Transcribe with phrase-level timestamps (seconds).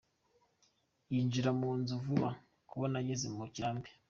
[1.13, 2.29] Yinjira mu nzu vuba,
[2.67, 3.89] babona ageze mu kirambi.